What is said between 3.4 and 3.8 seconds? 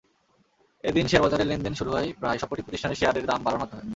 বাড়ার